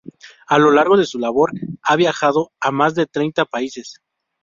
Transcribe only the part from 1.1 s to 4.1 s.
labor, ha viajado a más de treinta países.